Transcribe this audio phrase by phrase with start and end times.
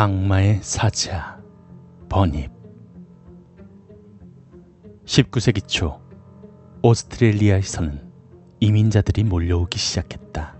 [0.00, 1.38] 악마의 사자
[2.08, 2.50] 버닙
[5.04, 6.00] 19세기 초
[6.80, 8.10] 오스트레일리아에서는
[8.60, 10.56] 이민자들이 몰려오기 시작했다.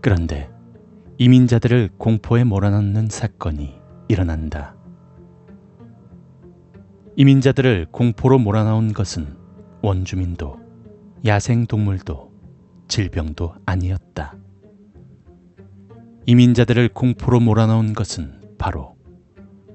[0.00, 0.48] 그런데
[1.18, 3.78] 이민자들을 공포에 몰아넣는 사건이
[4.08, 4.74] 일어난다.
[7.16, 9.36] 이민자들을 공포로 몰아넣은 것은
[9.82, 10.58] 원주민도
[11.26, 12.32] 야생동물도
[12.88, 14.38] 질병도 아니었다.
[16.30, 18.94] 이민자들을 공포로 몰아넣은 것은 바로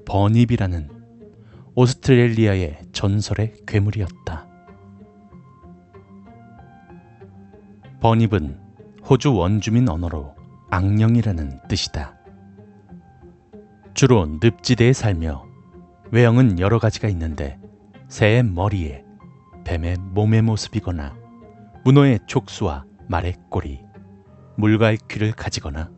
[0.06, 0.88] 버닙이라는
[1.74, 4.48] 오스트레일리아의 전설의 괴물이었다.
[8.00, 8.58] 버닙은
[9.06, 10.34] 호주 원주민 언어로
[10.70, 12.16] 악령이라는 뜻이다.
[13.92, 15.44] 주로 늪지대에 살며
[16.10, 17.60] 외형은 여러 가지가 있는데
[18.08, 19.04] 새의 머리에
[19.64, 21.14] 뱀의 몸의 모습이거나
[21.84, 23.82] 문어의 촉수와 말의 꼬리,
[24.56, 25.94] 물갈퀴를 가지거나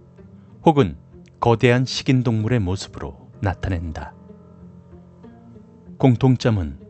[0.65, 0.97] 혹은
[1.41, 4.15] 거대한 식인동물의 모습으로 나타낸다.
[5.99, 6.81] 공통점은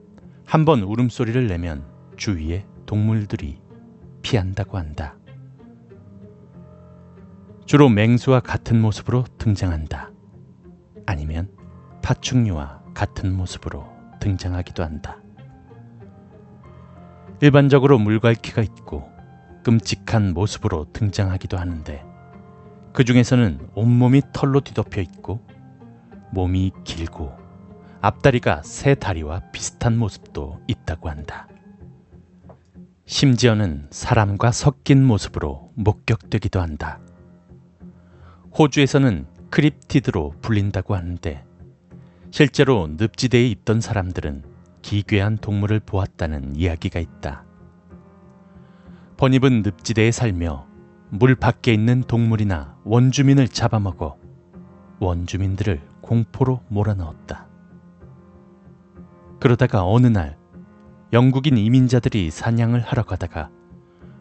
[0.45, 1.85] 한 번 울음소리를 내면
[2.17, 3.61] 주위에 동물들이
[4.23, 5.17] 피한다고 한다.
[7.67, 10.11] 주로 맹수와 같은 모습으로 등장한다.
[11.05, 11.51] 아니면
[12.03, 13.87] 파충류와 같은 모습으로
[14.21, 15.19] 등장하기도 한다.
[17.43, 19.11] 일반적으로 물갈퀴가 있고
[19.65, 22.05] 끔찍한 모습으로 등장하기도 하는데
[22.99, 25.41] 그 중에서는 온몸이 털로 뒤덮여 있고
[26.33, 27.33] 몸이 길고
[28.01, 31.47] 앞다리가 새 다리와 비슷한 모습도 있다고 한다.
[33.07, 36.99] 심지어는 사람과 섞인 모습으로 목격되기도 한다.
[38.59, 41.45] 호주에서는 크립티드로 불린다고 하는데
[42.33, 44.43] 실제로 늪지대에 있던 사람들은
[44.83, 47.45] 기괴한 동물을 보았다는 이야기가 있다.
[49.17, 50.68] 버닙은 늪지대에 살며
[51.11, 54.19] 물 밖에 있는 동물이나 원주민을 잡아먹어
[55.01, 57.47] 원주민들을 공포로 몰아넣었다.
[59.41, 60.37] 그러다가 어느 날
[61.15, 63.51] 영국인 이민자들이 사냥을 하러 가다가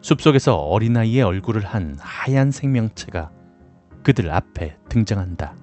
[0.00, 3.32] 숲속에서 어린아이의 얼굴을 한 하얀 생명체가
[4.02, 5.56] 그들 앞에 등장한다.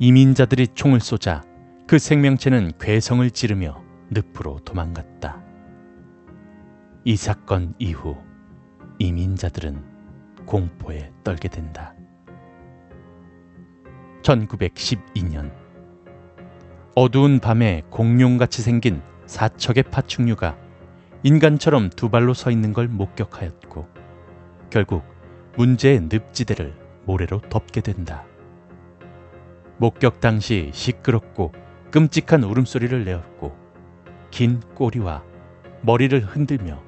[0.00, 1.42] 이민자들이 총을 쏘자
[1.86, 3.80] 그 생명체는 괴성을 지르며
[4.10, 5.40] 늪으로 도망갔다.
[7.04, 8.16] 이 사건 이후
[8.98, 9.82] 이민자들은
[10.46, 11.94] 공포에 떨게 된다.
[14.22, 15.52] 1912년
[16.94, 20.56] 어두운 밤에 공룡같이 생긴 사척의 파충류가
[21.22, 23.88] 인간처럼 두 발로 서 있는 걸 목격하였고
[24.70, 25.02] 결국
[25.56, 26.74] 문제의 늪지대를
[27.04, 28.24] 모래로 덮게 된다.
[29.78, 31.52] 목격 당시 시끄럽고
[31.90, 33.56] 끔찍한 울음소리를 내었고
[34.30, 35.22] 긴 꼬리와
[35.82, 36.82] 머리를 흔들며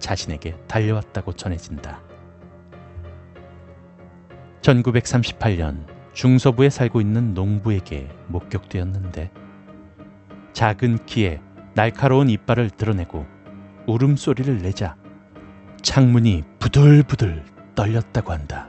[0.00, 2.00] 자신에게 달려왔다고 전해진다.
[4.62, 9.30] 1938년 중서부에 살고 있는 농부에게 목격되었는데
[10.52, 11.40] 작은 키에
[11.74, 13.24] 날카로운 이빨을 드러내고
[13.86, 14.96] 울음소리를 내자
[15.82, 17.44] 창문이 부들부들
[17.74, 18.68] 떨렸다고 한다.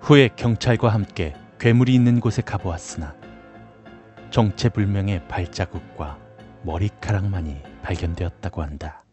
[0.00, 3.14] 후에 경찰과 함께 괴물이 있는 곳에 가보았으나
[4.30, 6.18] 정체불명의 발자국과
[6.62, 9.05] 머리카락만이 발견되었다고 한다.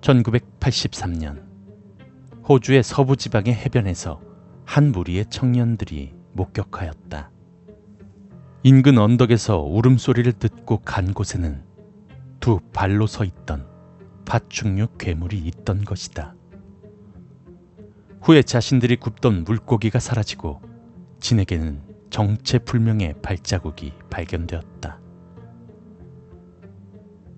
[0.00, 1.42] 1983년
[2.48, 4.20] 호주의 서부 지방의 해변에서
[4.64, 7.30] 한 무리의 청년들이 목격하였다.
[8.62, 11.62] 인근 언덕에서 울음소리를 듣고 간 곳에는
[12.40, 13.66] 두 발로 서 있던
[14.24, 16.34] 파충류 괴물이 있던 것이다.
[18.22, 20.60] 후에 자신들이 굽던 물고기가 사라지고
[21.20, 25.00] 진에게는 정체불명의 발자국이 발견되었다.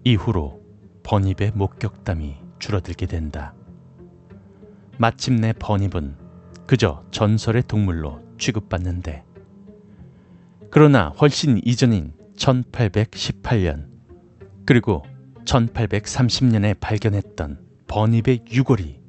[0.05, 0.61] 이후로
[1.03, 3.55] 버닙의 목격담이 줄어들게 된다.
[4.97, 6.17] 마침내 버닙은
[6.67, 9.25] 그저 전설의 동물로 취급받는데
[10.71, 13.89] 그러나 훨씬 이전인 1818년
[14.65, 15.03] 그리고
[15.45, 19.01] 1830년에 발견했던 버닙의 유골이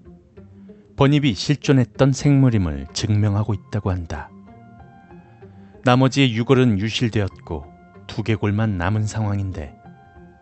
[0.96, 4.32] 버닙이 실존했던 생물임을 증명하고 있다고 한다.
[5.84, 7.66] 나머지의 유골은 유실되었고
[8.08, 9.76] 두개골만 남은 상황인데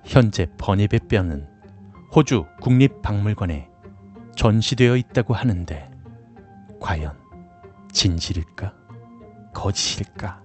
[0.05, 1.50] 현재 버닙의 뼈는
[2.13, 3.69] 호주 국립박물관에
[4.35, 5.89] 전시되어 있다고 하는데
[6.81, 7.17] 과연
[7.93, 8.73] 진실일까?
[9.53, 10.41] 거짓일까?